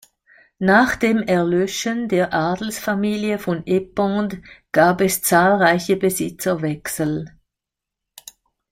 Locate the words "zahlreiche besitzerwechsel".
5.21-7.25